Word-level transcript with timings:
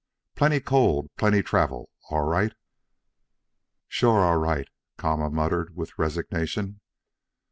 Plenty 0.35 0.59
cold, 0.59 1.11
plenty 1.15 1.43
travel, 1.43 1.91
all 2.09 2.23
right." 2.23 2.53
"Sure 3.87 4.21
all 4.25 4.37
right," 4.37 4.67
Kama 4.97 5.29
muttered, 5.29 5.75
with 5.75 5.99
resignation. 5.99 6.79